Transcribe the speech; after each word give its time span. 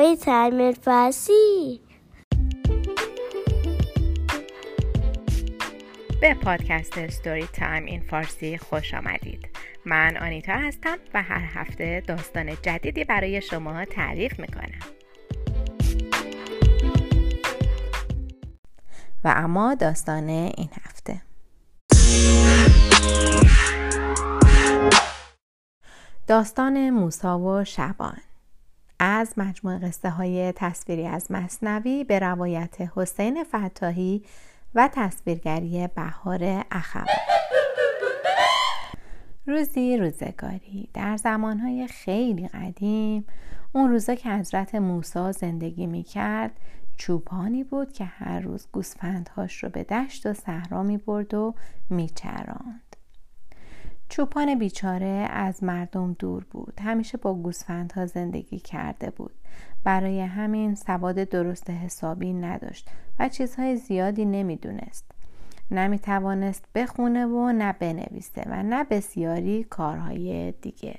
Story 0.00 0.16
Time 0.16 0.72
فارسی 0.72 1.80
به 6.20 6.34
پادکست 6.34 6.98
Story 6.98 7.46
Time 7.46 7.84
این 7.84 8.00
فارسی 8.00 8.58
خوش 8.58 8.94
آمدید. 8.94 9.48
من 9.84 10.16
آنیتا 10.16 10.52
هستم 10.52 10.98
و 11.14 11.22
هر 11.22 11.48
هفته 11.54 12.02
داستان 12.06 12.56
جدیدی 12.62 13.04
برای 13.04 13.42
شما 13.42 13.84
تعریف 13.84 14.40
می‌کنم. 14.40 14.80
و 19.24 19.34
اما 19.36 19.74
داستان 19.74 20.28
این 20.28 20.70
هفته. 20.84 21.22
داستان 26.26 26.90
موسا 26.90 27.38
و 27.38 27.64
شبان 27.64 28.29
از 29.02 29.34
مجموع 29.36 29.78
قصه 29.78 30.10
های 30.10 30.52
تصویری 30.56 31.06
از 31.06 31.30
مصنوی 31.30 32.04
به 32.04 32.18
روایت 32.18 32.76
حسین 32.96 33.44
فتاحی 33.44 34.24
و 34.74 34.88
تصویرگری 34.92 35.88
بهار 35.94 36.64
اخوان 36.70 37.06
روزی 39.46 39.96
روزگاری 39.96 40.88
در 40.94 41.16
زمانهای 41.16 41.86
خیلی 41.86 42.48
قدیم 42.48 43.24
اون 43.72 43.90
روزا 43.90 44.14
که 44.14 44.30
حضرت 44.30 44.74
موسی 44.74 45.32
زندگی 45.32 45.86
می 45.86 46.02
کرد 46.02 46.52
چوپانی 46.96 47.64
بود 47.64 47.92
که 47.92 48.04
هر 48.04 48.40
روز 48.40 48.68
گوسفندهاش 48.72 49.64
رو 49.64 49.70
به 49.70 49.84
دشت 49.84 50.26
و 50.26 50.34
صحرا 50.34 50.82
می 50.82 50.96
برد 50.96 51.34
و 51.34 51.54
می 51.90 52.08
چراند. 52.08 52.89
چوپان 54.10 54.58
بیچاره 54.58 55.28
از 55.30 55.64
مردم 55.64 56.12
دور 56.12 56.44
بود. 56.50 56.80
همیشه 56.80 57.18
با 57.18 57.34
گوسفندها 57.34 58.06
زندگی 58.06 58.58
کرده 58.58 59.10
بود. 59.10 59.34
برای 59.84 60.20
همین 60.20 60.74
سواد 60.74 61.14
درست 61.14 61.70
حسابی 61.70 62.32
نداشت 62.32 62.88
و 63.18 63.28
چیزهای 63.28 63.76
زیادی 63.76 64.24
نمی‌دونست. 64.24 65.04
نمی 65.70 65.98
توانست 65.98 66.64
بخونه 66.74 67.26
و 67.26 67.52
نه 67.52 67.72
بنویسه 67.72 68.42
و 68.46 68.62
نه 68.62 68.84
بسیاری 68.84 69.64
کارهای 69.64 70.52
دیگه. 70.52 70.98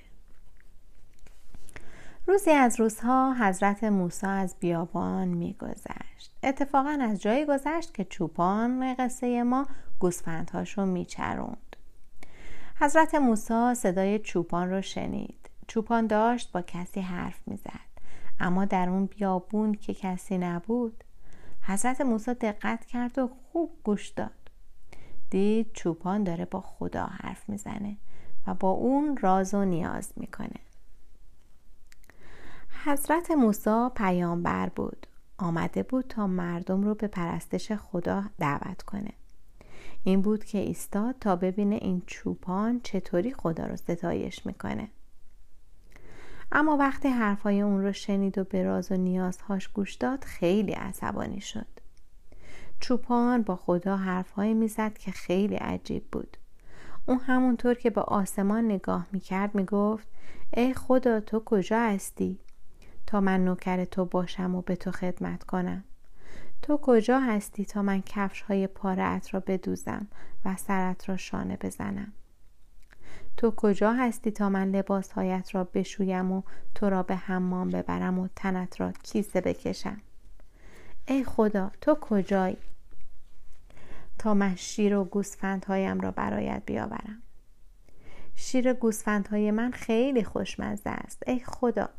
روزی 2.27 2.51
از 2.51 2.79
روزها 2.79 3.33
حضرت 3.33 3.83
موسی 3.83 4.27
از 4.27 4.55
بیابان 4.59 5.27
میگذشت. 5.27 6.31
اتفاقا 6.43 6.97
از 7.01 7.21
جایی 7.21 7.45
گذشت 7.45 7.93
که 7.93 8.03
چوپان 8.03 8.93
قصه 8.93 9.43
ما 9.43 9.67
گوسفندهاشو 9.99 10.85
میچروند 10.85 11.70
حضرت 12.81 13.15
موسی 13.15 13.75
صدای 13.75 14.19
چوپان 14.19 14.69
رو 14.69 14.81
شنید. 14.81 15.49
چوپان 15.67 16.07
داشت 16.07 16.51
با 16.51 16.61
کسی 16.61 16.99
حرف 16.99 17.47
می‌زد. 17.47 17.91
اما 18.39 18.65
در 18.65 18.89
اون 18.89 19.05
بیابون 19.05 19.73
که 19.73 19.93
کسی 19.93 20.37
نبود 20.37 21.03
حضرت 21.61 22.01
موسی 22.01 22.33
دقت 22.33 22.85
کرد 22.85 23.19
و 23.19 23.27
خوب 23.27 23.79
گوش 23.83 24.09
داد. 24.09 24.51
دید 25.29 25.73
چوپان 25.73 26.23
داره 26.23 26.45
با 26.45 26.61
خدا 26.61 27.05
حرف 27.05 27.49
می‌زنه 27.49 27.97
و 28.47 28.53
با 28.53 28.69
اون 28.69 29.17
راز 29.17 29.53
و 29.53 29.65
نیاز 29.65 30.13
می‌کنه. 30.15 30.59
حضرت 32.83 33.31
موسی 33.31 33.87
پیامبر 33.95 34.69
بود. 34.69 35.07
آمده 35.37 35.83
بود 35.83 36.05
تا 36.07 36.27
مردم 36.27 36.83
رو 36.83 36.95
به 36.95 37.07
پرستش 37.07 37.71
خدا 37.71 38.23
دعوت 38.39 38.81
کنه. 38.81 39.11
این 40.03 40.21
بود 40.21 40.45
که 40.45 40.57
ایستاد 40.57 41.15
تا 41.19 41.35
ببینه 41.35 41.75
این 41.75 42.01
چوپان 42.07 42.81
چطوری 42.83 43.33
خدا 43.33 43.65
رو 43.65 43.75
ستایش 43.75 44.45
می‌کنه. 44.45 44.89
اما 46.51 46.77
وقتی 46.77 47.07
حرفای 47.07 47.61
اون 47.61 47.81
رو 47.81 47.93
شنید 47.93 48.37
و 48.37 48.43
به 48.43 48.63
راز 48.63 48.91
و 48.91 48.95
نیازهاش 48.95 49.67
گوش 49.67 49.93
داد 49.93 50.23
خیلی 50.23 50.71
عصبانی 50.71 51.41
شد. 51.41 51.67
چوپان 52.79 53.41
با 53.41 53.55
خدا 53.55 53.97
حرفهایی 53.97 54.53
می‌زد 54.53 54.97
که 54.97 55.11
خیلی 55.11 55.55
عجیب 55.55 56.03
بود. 56.11 56.37
اون 57.05 57.17
همونطور 57.17 57.73
که 57.73 57.89
به 57.89 58.01
آسمان 58.01 58.65
نگاه 58.65 59.07
می‌کرد 59.11 59.55
می‌گفت 59.55 60.07
ای 60.53 60.73
خدا 60.73 61.19
تو 61.19 61.39
کجا 61.45 61.79
هستی؟ 61.79 62.39
تا 63.07 63.21
من 63.21 63.45
نوکر 63.45 63.85
تو 63.85 64.05
باشم 64.05 64.55
و 64.55 64.61
به 64.61 64.75
تو 64.75 64.91
خدمت 64.91 65.43
کنم. 65.43 65.83
تو 66.61 66.77
کجا 66.77 67.19
هستی 67.19 67.65
تا 67.65 67.81
من 67.81 68.01
کفش 68.01 68.41
های 68.41 68.67
پارت 68.67 69.33
را 69.33 69.39
بدوزم 69.39 70.07
و 70.45 70.55
سرت 70.55 71.09
را 71.09 71.17
شانه 71.17 71.57
بزنم؟ 71.57 72.13
تو 73.37 73.51
کجا 73.51 73.93
هستی 73.93 74.31
تا 74.31 74.49
من 74.49 74.71
لباس 74.71 75.11
هایت 75.11 75.55
را 75.55 75.63
بشویم 75.63 76.31
و 76.31 76.41
تو 76.75 76.89
را 76.89 77.03
به 77.03 77.15
حمام 77.15 77.69
ببرم 77.69 78.19
و 78.19 78.27
تنت 78.35 78.81
را 78.81 78.91
کیسه 78.91 79.41
بکشم؟ 79.41 80.01
ای 81.07 81.23
خدا 81.23 81.71
تو 81.81 81.95
کجایی 81.95 82.57
تا 84.19 84.33
من 84.33 84.55
شیر 84.55 84.95
و 84.95 85.03
گوسفندهایم 85.03 85.99
را 85.99 86.11
برایت 86.11 86.63
بیاورم؟ 86.65 87.21
شیر 88.35 88.73
گوسفندهای 88.73 89.51
من 89.51 89.71
خیلی 89.71 90.23
خوشمزه 90.23 90.89
است. 90.89 91.23
ای 91.27 91.39
خدا 91.39 91.89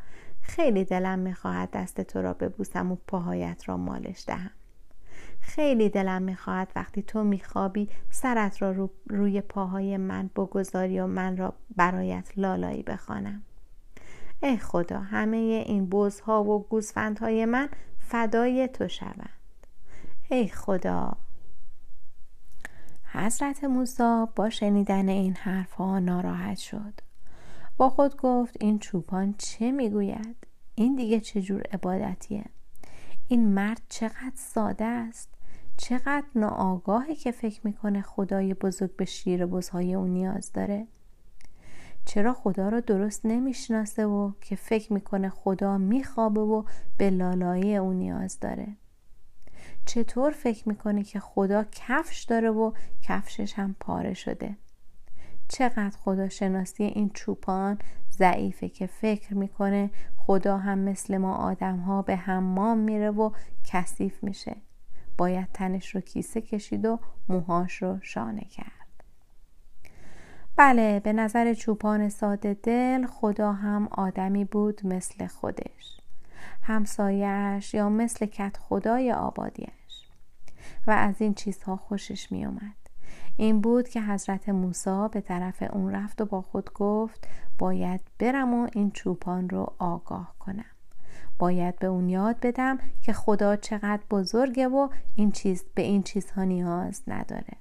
خیلی 0.43 0.85
دلم 0.85 1.19
می‌خواهد 1.19 1.71
دست 1.71 2.01
تو 2.01 2.23
را 2.23 2.33
ببوسم 2.33 2.93
و 2.93 2.97
پاهایت 3.07 3.63
را 3.67 3.77
مالش 3.77 4.25
دهم. 4.27 4.51
خیلی 5.41 5.89
دلم 5.89 6.23
می‌خواهد 6.23 6.73
وقتی 6.77 7.03
تو 7.03 7.25
میخوابی 7.25 7.89
سرت 8.11 8.63
را 8.63 8.71
رو 8.71 8.91
روی 9.07 9.41
پاهای 9.41 9.97
من 9.97 10.31
بگذاری 10.37 11.01
و 11.01 11.07
من 11.07 11.37
را 11.37 11.55
برایت 11.77 12.33
لالایی 12.37 12.83
بخوانم. 12.83 13.43
ای 14.43 14.57
خدا 14.57 15.01
همه 15.01 15.37
این 15.37 15.87
بزها 15.87 16.45
و 16.45 16.69
گوسفندهای 16.69 17.45
من 17.45 17.69
فدای 17.99 18.69
تو 18.69 18.89
شوند. 18.89 19.31
ای 20.31 20.49
خدا. 20.49 21.17
حضرت 23.13 23.65
موسی 23.65 24.25
با 24.37 24.51
شنیدن 24.51 25.09
این 25.09 25.35
حرفها 25.35 25.99
ناراحت 25.99 26.59
شد. 26.59 27.01
با 27.77 27.91
خود 27.91 28.17
گفت 28.17 28.57
این 28.61 28.79
چوپان 28.79 29.35
چه 29.39 29.73
می‌گوید؟ 29.73 30.37
این 30.75 30.97
دیگه 30.97 31.21
چجور 31.21 31.63
عبادتیه؟ 31.73 32.45
این 33.29 33.49
مرد 33.49 33.81
چقدر 33.89 34.33
ساده 34.35 34.85
است؟ 34.85 35.29
چقدر 35.77 36.25
ناآگاهی 36.35 37.15
که 37.15 37.31
فکر 37.31 37.61
می‌کنه 37.65 38.03
خدای 38.03 38.55
بزرگ 38.55 38.97
به 38.97 39.05
شیر 39.05 39.47
بزهای 39.47 39.95
اون 39.95 40.11
نیاز 40.11 40.53
داره؟ 40.53 40.87
چرا 42.05 42.35
خدا 42.35 42.69
رو 42.69 42.81
درست 42.81 43.27
نمی‌شناسه 43.27 44.07
و 44.07 44.33
که 44.41 44.57
فکر 44.57 44.93
می‌کنه 44.93 45.29
خدا 45.29 45.79
میخوابه 45.79 46.41
و 46.41 46.63
به 46.99 47.11
لالایی 47.11 47.77
اون 47.77 47.97
نیاز 47.97 48.41
داره؟ 48.41 48.77
چطور 49.87 50.31
فکر 50.31 50.69
می‌کنه 50.69 51.03
که 51.03 51.21
خدا 51.21 51.65
کفش 51.73 52.23
داره 52.23 52.51
و 52.51 52.73
کفشش 53.03 53.55
هم 53.55 53.77
پاره 53.81 54.15
شده؟ 54.15 54.57
چقدر 55.49 55.97
خدا 56.05 56.29
شناسی 56.29 56.85
این 56.85 57.11
چوپان 57.15 57.79
ضعیفه 58.11 58.69
که 58.69 58.87
فکر 58.87 59.35
می‌کنه 59.35 59.91
خدا 60.17 60.59
هم 60.59 60.79
مثل 60.79 61.17
ما 61.17 61.35
آدم 61.35 61.79
ها 61.79 62.03
به 62.03 62.17
حمام 62.17 62.79
میره 62.79 63.11
و 63.11 63.31
کثیف 63.65 64.25
میشه. 64.25 64.57
باید 65.19 65.49
تنش 65.55 65.95
رو 65.95 66.01
کیسه 66.01 66.41
کشید 66.41 66.85
و 66.85 66.99
موهاش 67.29 67.83
رو 67.83 67.99
شانه 68.03 68.45
کرد. 68.45 68.73
بله 70.57 71.01
به 71.01 71.13
نظر 71.13 71.55
چوپان 71.55 72.09
ساده 72.09 72.55
دل 72.55 73.07
خدا 73.07 73.53
هم 73.53 73.89
آدمی 73.91 74.45
بود 74.45 74.87
مثل 74.87 75.27
خودش. 75.27 76.01
همسایش 76.63 77.75
یا 77.75 77.89
مثل 77.89 78.27
کت 78.27 78.57
خدای 78.57 79.13
آبادیش 79.13 80.09
و 80.87 80.91
از 80.91 81.15
این 81.19 81.35
چیزها 81.35 81.77
خوشش 81.77 82.33
می 82.33 82.45
اومد. 82.45 82.82
این 83.37 83.61
بود 83.61 83.89
که 83.89 84.03
حضرت 84.03 84.49
موسی 84.49 85.09
به 85.13 85.21
طرف 85.21 85.63
اون 85.73 85.93
رفت 85.93 86.21
و 86.21 86.27
با 86.27 86.43
خود 86.43 86.73
گفت 86.73 87.29
باید 87.59 88.01
برم 88.19 88.55
و 88.55 88.69
این 88.73 88.91
چوپان 88.91 89.49
رو 89.49 89.73
آگاه 89.79 90.35
کنم. 90.39 90.65
باید 91.39 91.79
به 91.79 91.87
اون 91.87 92.09
یاد 92.09 92.41
بدم 92.41 92.79
که 93.03 93.13
خدا 93.13 93.57
چقدر 93.57 94.03
بزرگه 94.11 94.69
و 94.69 94.89
این 95.15 95.33
چیز 95.33 95.65
به 95.75 95.83
این 95.83 96.03
چیزها 96.03 96.45
نیاز 96.45 97.03
نداره. 97.07 97.57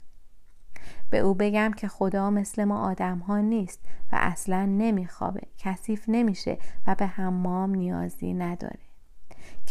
به 1.09 1.19
او 1.19 1.33
بگم 1.33 1.71
که 1.77 1.87
خدا 1.87 2.29
مثل 2.29 2.63
ما 2.63 2.89
آدم 2.89 3.17
ها 3.17 3.39
نیست 3.39 3.79
و 4.11 4.15
اصلا 4.19 4.65
نمیخوابه 4.65 5.41
کثیف 5.57 6.05
نمیشه 6.07 6.57
و 6.87 6.95
به 6.95 7.05
حمام 7.05 7.75
نیازی 7.75 8.33
نداره. 8.33 8.90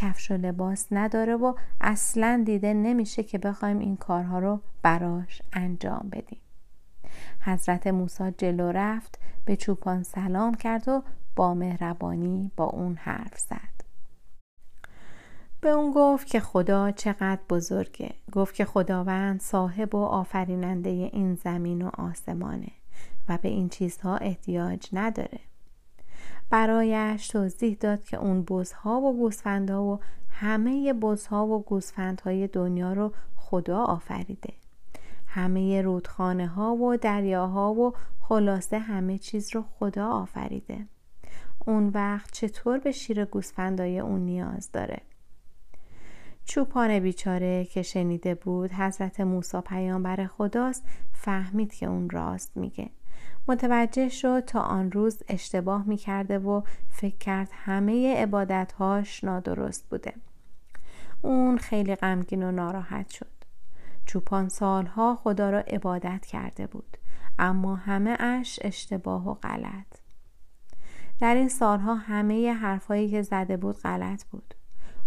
کفش 0.00 0.30
و 0.30 0.34
لباس 0.34 0.86
نداره 0.90 1.36
و 1.36 1.54
اصلا 1.80 2.42
دیده 2.46 2.74
نمیشه 2.74 3.22
که 3.22 3.38
بخوایم 3.38 3.78
این 3.78 3.96
کارها 3.96 4.38
رو 4.38 4.60
براش 4.82 5.42
انجام 5.52 6.08
بدیم. 6.12 6.40
حضرت 7.40 7.86
موسی 7.86 8.30
جلو 8.38 8.72
رفت 8.72 9.18
به 9.44 9.56
چوپان 9.56 10.02
سلام 10.02 10.54
کرد 10.54 10.88
و 10.88 11.02
با 11.36 11.54
مهربانی 11.54 12.50
با 12.56 12.64
اون 12.64 12.94
حرف 12.94 13.38
زد. 13.38 13.80
به 15.60 15.68
اون 15.68 15.92
گفت 15.92 16.26
که 16.26 16.40
خدا 16.40 16.90
چقدر 16.90 17.40
بزرگه. 17.50 18.14
گفت 18.32 18.54
که 18.54 18.64
خداوند 18.64 19.40
صاحب 19.40 19.94
و 19.94 19.98
آفریننده 20.04 20.90
این 20.90 21.34
زمین 21.34 21.82
و 21.82 21.90
آسمانه 21.98 22.72
و 23.28 23.38
به 23.38 23.48
این 23.48 23.68
چیزها 23.68 24.16
احتیاج 24.16 24.88
نداره. 24.92 25.40
برایش 26.50 27.28
توضیح 27.28 27.76
داد 27.80 28.04
که 28.04 28.16
اون 28.16 28.42
بزها 28.42 29.00
و 29.00 29.16
گوسفندها 29.16 29.84
و 29.84 30.00
همه 30.30 30.92
بزها 30.92 31.46
و 31.46 31.62
گوسفندهای 31.62 32.46
دنیا 32.46 32.92
رو 32.92 33.12
خدا 33.36 33.78
آفریده. 33.78 34.52
همه 35.26 35.82
رودخانه 35.82 36.46
ها 36.46 36.74
و 36.74 36.96
دریاها 36.96 37.74
و 37.74 37.92
خلاصه 38.20 38.78
همه 38.78 39.18
چیز 39.18 39.54
رو 39.54 39.64
خدا 39.78 40.08
آفریده. 40.08 40.86
اون 41.66 41.88
وقت 41.88 42.32
چطور 42.32 42.78
به 42.78 42.92
شیر 42.92 43.24
گوسفندای 43.24 43.98
اون 43.98 44.20
نیاز 44.20 44.72
داره؟ 44.72 45.00
چوپان 46.44 46.98
بیچاره 46.98 47.64
که 47.64 47.82
شنیده 47.82 48.34
بود 48.34 48.72
حضرت 48.72 49.20
موسی 49.20 49.60
پیامبر 49.60 50.26
خداست 50.26 50.84
فهمید 51.12 51.74
که 51.74 51.86
اون 51.86 52.10
راست 52.10 52.56
میگه. 52.56 52.90
متوجه 53.50 54.08
شد 54.08 54.40
تا 54.40 54.60
آن 54.60 54.92
روز 54.92 55.22
اشتباه 55.28 55.88
می‌کرده 55.88 56.38
و 56.38 56.62
فکر 56.88 57.16
کرد 57.16 57.48
همه 57.52 58.16
عبادتهاش 58.16 59.24
نادرست 59.24 59.88
بوده. 59.90 60.14
اون 61.22 61.58
خیلی 61.58 61.94
غمگین 61.94 62.42
و 62.42 62.52
ناراحت 62.52 63.10
شد. 63.10 63.30
چوپان 64.06 64.48
سالها 64.48 65.14
خدا 65.14 65.50
را 65.50 65.58
عبادت 65.58 66.26
کرده 66.26 66.66
بود 66.66 66.96
اما 67.38 67.76
همه 67.76 68.16
اش 68.20 68.58
اشتباه 68.62 69.28
و 69.28 69.34
غلط. 69.34 69.86
در 71.20 71.34
این 71.34 71.48
سالها 71.48 71.94
همه 71.94 72.52
حرفهایی 72.52 73.10
که 73.10 73.22
زده 73.22 73.56
بود 73.56 73.78
غلط 73.78 74.24
بود. 74.24 74.54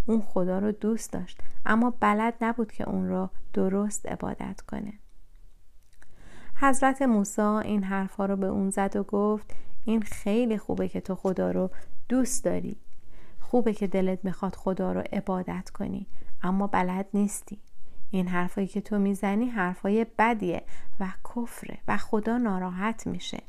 اون 0.05 0.21
خدا 0.21 0.59
رو 0.59 0.71
دوست 0.71 1.13
داشت 1.13 1.39
اما 1.65 1.93
بلد 1.99 2.33
نبود 2.41 2.71
که 2.71 2.89
اون 2.89 3.07
را 3.07 3.29
درست 3.53 4.05
عبادت 4.05 4.61
کنه. 4.61 4.93
حضرت 6.55 7.01
موسی 7.01 7.41
این 7.41 7.83
حرفها 7.83 8.25
رو 8.25 8.35
به 8.35 8.47
اون 8.47 8.69
زد 8.69 8.95
و 8.95 9.03
گفت 9.03 9.55
این 9.85 10.01
خیلی 10.01 10.57
خوبه 10.57 10.87
که 10.87 11.01
تو 11.01 11.15
خدا 11.15 11.51
رو 11.51 11.69
دوست 12.09 12.45
داری. 12.45 12.77
خوبه 13.39 13.73
که 13.73 13.87
دلت 13.87 14.19
می‌خواد 14.25 14.55
خدا 14.55 14.91
رو 14.91 15.03
عبادت 15.11 15.69
کنی 15.69 16.07
اما 16.41 16.67
بلد 16.67 17.07
نیستی. 17.13 17.59
این 18.11 18.27
حرفایی 18.27 18.67
که 18.67 18.81
تو 18.81 18.99
می‌زنی 18.99 19.45
حرفای 19.45 20.05
بدیه 20.17 20.63
و 20.99 21.07
کفره 21.35 21.77
و 21.87 21.97
خدا 21.97 22.37
ناراحت 22.37 23.07
میشه. 23.07 23.43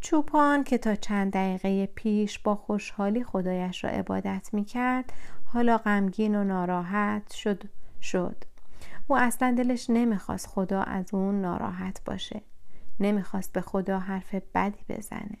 چوپان 0.00 0.64
که 0.64 0.78
تا 0.78 0.94
چند 0.94 1.32
دقیقه 1.32 1.86
پیش 1.86 2.38
با 2.38 2.54
خوشحالی 2.54 3.24
خدایش 3.24 3.84
را 3.84 3.90
عبادت 3.90 4.50
می‌کرد 4.52 5.12
حالا 5.44 5.78
غمگین 5.78 6.34
و 6.34 6.44
ناراحت 6.44 7.32
شد 7.32 7.62
شد. 8.02 8.44
او 9.10 9.16
اصلا 9.16 9.54
دلش 9.58 9.90
نمی‌خواست 9.90 10.46
خدا 10.46 10.82
از 10.82 11.14
اون 11.14 11.40
ناراحت 11.40 12.04
باشه. 12.04 12.42
نمی‌خواست 13.00 13.52
به 13.52 13.60
خدا 13.60 13.98
حرف 13.98 14.34
بدی 14.54 14.84
بزنه. 14.88 15.38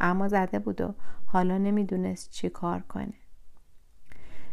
اما 0.00 0.28
زده 0.28 0.58
بود 0.58 0.80
و 0.80 0.94
حالا 1.26 1.58
نمی‌دونست 1.58 2.30
چی 2.30 2.48
کار 2.48 2.80
کنه. 2.80 3.14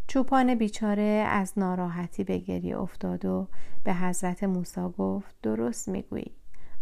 چوپان 0.08 0.56
بیچاره 0.56 1.26
از 1.30 1.54
ناراحتی 1.60 2.24
به 2.24 2.38
گریه 2.38 2.80
افتاد 2.80 3.26
و 3.26 3.48
به 3.84 3.94
حضرت 3.94 4.44
موسی 4.44 4.90
گفت 4.98 5.36
درست 5.42 5.90
می‌گویی. 5.90 6.36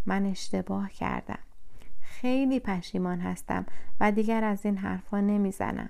من 0.05 0.25
اشتباه 0.25 0.89
کردم. 0.89 1.39
خیلی 2.01 2.59
پشیمان 2.59 3.19
هستم 3.19 3.65
و 3.99 4.11
دیگر 4.11 4.43
از 4.43 4.65
این 4.65 4.77
حرفا 4.77 5.19
نمی‌زنم. 5.21 5.89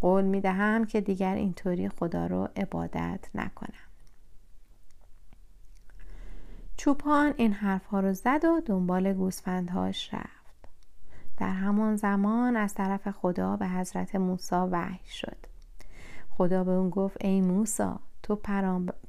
قول 0.00 0.24
می‌دهم 0.24 0.84
که 0.84 1.00
دیگر 1.00 1.34
اینطوری 1.34 1.88
خدا 1.88 2.26
رو 2.26 2.48
عبادت 2.56 3.30
نکنم. 3.34 3.91
چوپان 6.76 7.34
این 7.36 7.52
حرفها 7.52 8.00
رو 8.00 8.12
زد 8.12 8.44
و 8.44 8.60
دنبال 8.66 9.12
گوسفندهاش 9.12 10.14
رفت. 10.14 10.68
در 11.36 11.52
همان 11.52 11.96
زمان 11.96 12.56
از 12.56 12.74
طرف 12.74 13.10
خدا 13.10 13.56
به 13.56 13.68
حضرت 13.68 14.14
موسی 14.14 14.54
وحی 14.54 15.06
شد. 15.06 15.36
خدا 16.30 16.64
به 16.64 16.70
اون 16.70 16.90
گفت 16.90 17.24
ای 17.24 17.40
موسا 17.40 18.00
تو 18.22 18.38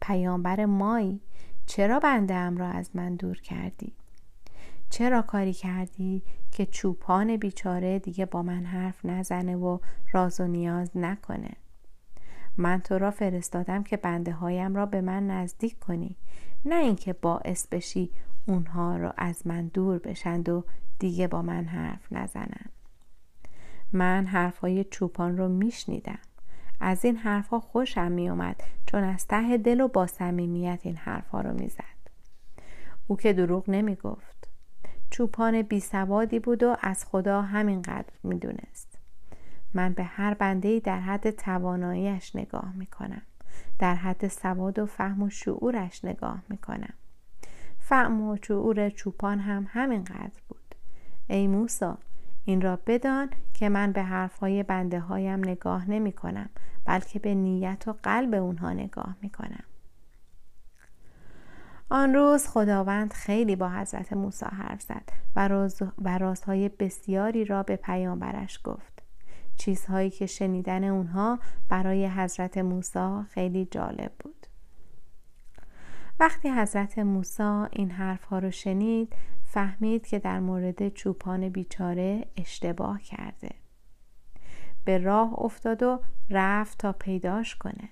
پیامبر 0.01 0.65
مایی 0.65 1.21
چرا 1.65 1.99
بنده 1.99 2.33
ام 2.33 2.57
را 2.57 2.67
از 2.67 2.89
من 2.93 3.15
دور 3.15 3.41
کردی؟ 3.41 3.93
چرا 4.89 5.21
کاری 5.21 5.53
کردی 5.53 6.23
که 6.51 6.65
چوپان 6.65 7.37
بیچاره 7.37 7.99
دیگه 7.99 8.25
با 8.25 8.43
من 8.43 8.65
حرف 8.65 9.05
نزنه 9.05 9.55
و 9.55 9.77
راز 10.11 10.41
و 10.41 10.47
نیاز 10.47 10.91
نکنه؟ 10.95 11.51
من 12.57 12.81
تو 12.81 12.97
را 12.97 13.11
فرستادم 13.11 13.83
که 13.83 13.97
بنده 13.97 14.31
هایم 14.31 14.75
را 14.75 14.85
به 14.85 15.01
من 15.01 15.27
نزدیک 15.27 15.79
کنی 15.79 16.15
نه 16.65 16.75
اینکه 16.75 17.13
باعث 17.13 17.67
بشی 17.67 18.11
اونها 18.47 18.97
را 18.97 19.13
از 19.17 19.47
من 19.47 19.67
دور 19.67 19.99
بشند 19.99 20.49
و 20.49 20.65
دیگه 20.99 21.27
با 21.27 21.41
من 21.41 21.65
حرف 21.65 22.11
نزنن 22.11 22.65
من 23.91 24.25
حرفهای 24.25 24.83
چوپان 24.83 25.37
رو 25.37 25.47
میشنیدم. 25.49 26.19
از 26.79 27.05
این 27.05 27.17
حرفها 27.17 27.59
خوشم 27.59 28.11
میومد 28.11 28.61
چون 28.85 29.03
از 29.03 29.27
ته 29.27 29.57
دل 29.57 29.81
و 29.81 29.87
با 29.87 30.07
صمیمیت 30.07 30.79
این 30.83 30.95
حرفها 30.95 31.41
رو 31.41 31.53
می‌زد. 31.53 31.83
او 33.07 33.17
که 33.17 33.33
دروغ 33.33 33.69
نمی‌گفت. 33.69 34.47
چوپان 35.09 35.61
بی 35.61 35.79
سوادی 35.79 36.39
بود 36.39 36.63
و 36.63 36.75
از 36.81 37.05
خدا 37.05 37.41
همینقدر 37.41 38.13
می‌دونست. 38.23 38.97
من 39.73 39.93
به 39.93 40.03
هر 40.03 40.33
بنده 40.33 40.79
در 40.79 40.99
حد 40.99 41.29
تواناییش 41.31 42.35
نگاه 42.35 42.73
می‌کنم. 42.75 43.21
در 43.79 43.95
حد 43.95 44.27
سواد 44.27 44.79
و 44.79 44.85
فهم 44.85 45.23
و 45.23 45.29
شعورش 45.29 46.05
نگاه 46.05 46.43
می‌کنم. 46.49 46.93
فهم 47.79 48.21
و 48.21 48.37
شعور 48.47 48.89
چوپان 48.89 49.39
هم 49.39 49.67
همینقدر 49.69 50.41
بود. 50.47 50.75
ای 51.27 51.47
موسا 51.47 51.97
این 52.45 52.61
را 52.61 52.79
بدان 52.87 53.29
که 53.53 53.69
من 53.69 53.91
به 53.91 54.03
حرفهای 54.03 54.63
بنده 54.63 54.99
هایم 54.99 55.39
نگاه 55.39 55.89
نمی 55.89 56.11
کنم 56.11 56.49
بلکه 56.85 57.19
به 57.19 57.35
نیت 57.35 57.87
و 57.87 57.93
قلب 58.03 58.33
اونها 58.33 58.73
نگاه 58.73 59.15
می 59.21 59.29
کنم 59.29 59.63
آن 61.89 62.13
روز 62.13 62.47
خداوند 62.47 63.13
خیلی 63.13 63.55
با 63.55 63.69
حضرت 63.69 64.13
موسی 64.13 64.45
حرف 64.45 64.81
زد 64.81 65.09
و, 65.35 65.47
راز 65.47 65.81
و 66.01 66.17
رازهای 66.17 66.69
بسیاری 66.69 67.45
را 67.45 67.63
به 67.63 67.75
پیامبرش 67.75 68.59
گفت. 68.63 68.92
چیزهایی 69.57 70.09
که 70.09 70.25
شنیدن 70.25 70.83
اونها 70.83 71.39
برای 71.69 72.07
حضرت 72.07 72.57
موسی 72.57 73.23
خیلی 73.29 73.65
جالب 73.65 74.11
بود. 74.19 74.47
وقتی 76.19 76.49
حضرت 76.49 76.99
موسی 76.99 77.65
این 77.71 77.91
حرفها 77.91 78.39
رو 78.39 78.51
شنید 78.51 79.15
فهمید 79.43 80.07
که 80.07 80.19
در 80.19 80.39
مورد 80.39 80.89
چوپان 80.89 81.49
بیچاره 81.49 82.25
اشتباه 82.37 83.01
کرده. 83.01 83.49
به 84.85 84.97
راه 84.97 85.33
افتاد 85.39 85.83
و 85.83 85.99
رفت 86.29 86.77
تا 86.77 86.91
پیداش 86.91 87.55
کنه. 87.55 87.89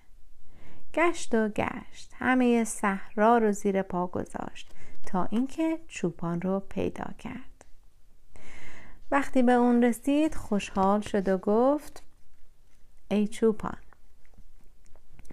گشت 0.93 1.35
و 1.35 1.49
گشت. 1.49 2.11
همه 2.19 2.63
صحرا 2.63 3.37
رو 3.37 3.51
زیر 3.51 3.81
پا 3.81 4.07
گذاشت 4.07 4.73
تا 5.05 5.27
اینکه 5.31 5.79
چوپان 5.87 6.41
رو 6.41 6.59
پیدا 6.59 7.05
کرد. 7.17 7.50
وقتی 9.11 9.43
به 9.43 9.51
اون 9.51 9.83
رسید 9.83 10.35
خوشحال 10.35 11.01
شد 11.01 11.29
و 11.29 11.37
گفت 11.37 12.03
ای 13.11 13.27
چوپان 13.27 13.77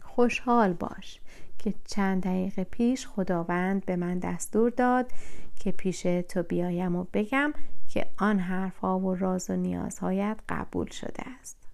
خوشحال 0.03 0.73
باش 0.73 1.21
که 1.59 1.75
چند 1.85 2.23
دقیقه 2.23 2.65
پیش 2.65 3.07
خداوند 3.07 3.85
به 3.85 3.97
من 3.97 4.19
دستور 4.19 4.71
داد 4.71 5.13
که 5.57 5.73
پیش 5.73 6.03
تو 6.03 6.43
بیایم 6.43 6.97
و 6.97 7.05
بگم 7.13 7.53
که 7.89 8.07
آن 8.19 8.39
حرفها 8.39 8.99
و 8.99 9.15
راز 9.15 9.51
و 9.51 9.57
نیازهایت 9.57 10.39
قبول 10.49 10.91
شده 10.91 11.23
است. 11.41 11.69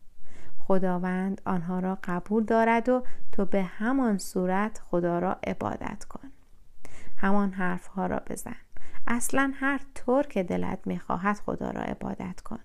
خداوند 0.58 1.40
آنها 1.44 1.78
را 1.78 1.98
قبول 2.04 2.44
دارد 2.44 2.88
و 2.88 3.02
تو 3.32 3.44
به 3.44 3.62
همان 3.62 4.18
صورت 4.18 4.82
خدا 4.90 5.18
را 5.18 5.36
عبادت 5.46 6.04
کن. 6.04 6.30
همان 7.16 7.52
حرفها 7.52 8.06
را 8.06 8.20
بزن. 8.26 8.56
اصلا 9.06 9.52
هر 9.54 9.80
طور 9.94 10.22
که 10.22 10.42
دلت 10.42 10.86
می‌خواهد 10.86 11.36
خدا 11.36 11.70
را 11.70 11.80
عبادت 11.80 12.40
کن. 12.40 12.58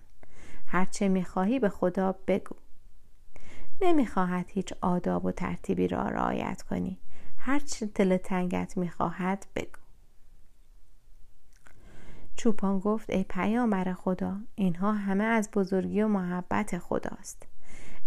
هرچه 0.66 1.08
می‌خواهی 1.08 1.58
به 1.58 1.68
خدا 1.68 2.14
بگو. 2.26 2.56
نمی‌خواهد 3.80 4.46
هیچ 4.48 4.72
آداب 4.80 5.24
و 5.24 5.32
ترتیبی 5.32 5.88
را 5.88 6.02
رعایت 6.02 6.62
کنی. 6.62 6.98
هرچه 7.38 7.86
دل 7.86 8.16
تنگت 8.16 8.76
می‌خواهد 8.76 9.46
بگو. 9.56 9.80
چوپان 12.36 12.78
گفت 12.78 13.10
ای 13.10 13.24
پیامبر 13.24 13.92
خدا 13.92 14.36
اینها 14.54 14.92
همه 14.92 15.24
از 15.24 15.50
بزرگی 15.50 16.02
و 16.02 16.08
محبت 16.08 16.78
خداست. 16.78 17.46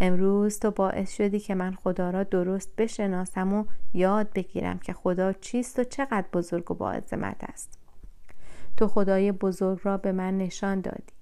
امروز 0.01 0.59
تو 0.59 0.71
باعث 0.71 1.15
شدی 1.15 1.39
که 1.39 1.55
من 1.55 1.75
خدا 1.75 2.09
را 2.09 2.23
درست 2.23 2.75
بشناسم 2.75 3.53
و 3.53 3.65
یاد 3.93 4.33
بگیرم 4.33 4.79
که 4.79 4.93
خدا 4.93 5.33
چیست 5.33 5.79
و 5.79 5.83
چقدر 5.83 6.25
بزرگ 6.33 6.71
و 6.71 6.73
با 6.73 6.91
عظمت 6.91 7.43
است. 7.43 7.82
تو 8.77 8.87
خدای 8.87 9.31
بزرگ 9.31 9.79
را 9.83 9.97
به 9.97 10.11
من 10.11 10.37
نشان 10.37 10.81
دادی. 10.81 11.13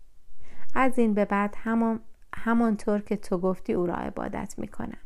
از 0.76 1.00
این 1.00 1.14
به 1.14 1.26
بعد 1.26 1.56
همان 1.58 2.00
همانطور 2.36 3.00
که 3.02 3.16
تو 3.16 3.38
گفتی 3.38 3.74
او 3.74 3.86
را 3.86 3.96
عبادت 3.96 4.56
می 4.58 4.68
کنم 4.68 4.98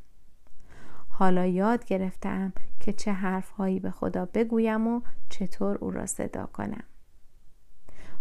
حالا 1.09 1.45
یاد 1.45 1.85
گرفتم 1.85 2.53
که 2.79 2.93
چه 2.93 3.11
حرفهایی 3.11 3.79
به 3.79 3.91
خدا 3.91 4.25
بگویم 4.25 4.87
و 4.87 5.01
چطور 5.29 5.77
او 5.77 5.91
را 5.91 6.05
صدا 6.05 6.45
کنم. 6.45 6.83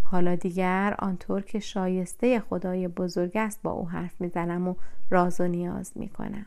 حالا 0.02 0.34
دیگر 0.34 0.94
آنطور 0.98 1.42
که 1.42 1.58
شایسته 1.58 2.40
خدای 2.40 2.88
بزرگ 2.88 3.36
است 3.36 3.62
با 3.62 3.70
او 3.70 3.88
حرف 3.88 4.20
می‌زنم 4.20 4.68
و 4.68 4.74
راز 5.10 5.40
و 5.40 5.48
نیاز 5.48 5.92
می‌کنم. 5.94 6.46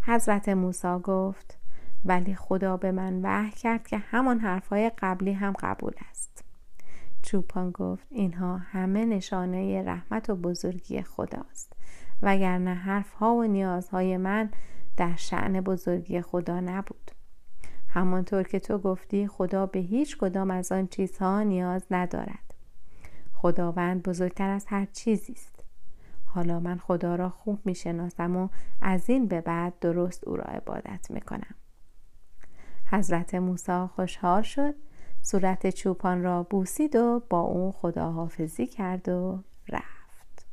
حضرت 0.00 0.48
موسی 0.48 0.98
گفت 1.02 1.59
ولی 2.04 2.34
خدا 2.34 2.76
به 2.76 2.92
من 2.92 3.20
وحی 3.22 3.50
کرد 3.50 3.86
که 3.86 3.98
همان 3.98 4.38
حرفهای 4.38 4.90
قبلی 4.98 5.32
هم 5.32 5.52
قبول 5.60 5.92
است. 6.10 6.44
چوپان 7.22 7.70
گفت 7.70 8.06
اینها 8.10 8.56
همه 8.56 9.04
نشانه 9.04 9.82
رحمت 9.82 10.30
و 10.30 10.36
بزرگی 10.36 11.02
خداست. 11.02 11.72
وگرنه 12.22 12.74
حرفها 12.74 13.34
و 13.34 13.44
نیازهای 13.44 14.16
من 14.16 14.50
در 14.96 15.16
شعن 15.16 15.60
بزرگی 15.60 16.20
خدا 16.20 16.60
نبود. 16.60 17.10
همانطور 17.88 18.42
که 18.42 18.60
تو 18.60 18.78
گفتی 18.78 19.26
خدا 19.26 19.66
به 19.66 19.78
هیچ 19.78 20.18
کدام 20.18 20.50
از 20.50 20.72
آن 20.72 20.86
چیزها 20.86 21.42
نیاز 21.42 21.82
ندارد. 21.90 22.54
خداوند 23.32 24.02
بزرگتر 24.02 24.50
از 24.50 24.66
هر 24.66 24.84
چیزی 24.84 25.32
است. 25.32 25.64
حالا 26.24 26.60
من 26.60 26.78
خدا 26.78 27.14
را 27.14 27.28
خوب 27.28 27.60
می 27.64 27.74
شناسم 27.74 28.36
و 28.36 28.48
از 28.82 29.10
این 29.10 29.26
به 29.26 29.40
بعد 29.40 29.78
درست 29.80 30.28
او 30.28 30.36
را 30.36 30.44
عبادت 30.44 31.10
می 31.10 31.20
کنم 31.20 31.54
حضرت 32.92 33.34
موسی 33.34 33.86
خوشحال 33.94 34.42
شد. 34.42 34.74
صورت 35.22 35.70
چوپان 35.70 36.22
را 36.22 36.42
بوسید 36.42 36.96
و 36.96 37.22
با 37.30 37.40
او 37.40 37.72
خداحافظی 37.72 38.66
کرد 38.66 39.08
و 39.08 39.42
رفت. 39.68 40.46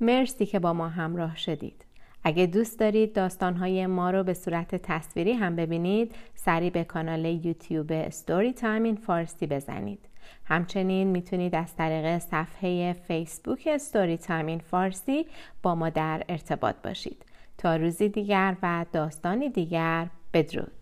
مرسی 0.00 0.46
که 0.46 0.58
با 0.58 0.72
ما 0.72 0.88
همراه 0.88 1.36
شدید. 1.36 1.84
اگه 2.24 2.46
دوست 2.46 2.80
دارید 2.80 3.12
داستانهای 3.12 3.86
ما 3.86 4.10
رو 4.10 4.24
به 4.24 4.34
صورت 4.34 4.74
تصویری 4.74 5.32
هم 5.32 5.56
ببینید 5.56 6.14
سری 6.34 6.70
به 6.70 6.84
کانال 6.84 7.24
یوتیوب 7.24 8.08
Story 8.08 8.52
Time 8.52 8.82
in 8.82 8.96
Farsi 8.96 9.46
بزنید. 9.46 10.11
همچنین 10.44 11.08
می‌تونید 11.08 11.54
از 11.54 11.76
طریق 11.76 12.18
صفحه 12.18 12.92
فیسبوک 12.92 13.76
Story 13.76 14.16
Time 14.16 14.46
in 14.46 14.58
Farsi 14.58 15.26
با 15.62 15.74
ما 15.74 15.90
در 15.90 16.22
ارتباط 16.28 16.76
باشید. 16.84 17.24
تا 17.58 17.76
روزی 17.76 18.08
دیگر 18.08 18.56
و 18.62 18.86
داستانی 18.92 19.50
دیگر 19.50 20.08
بدرود. 20.34 20.81